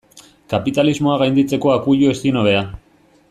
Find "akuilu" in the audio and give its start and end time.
1.75-2.11